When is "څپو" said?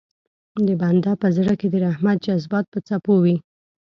2.87-3.15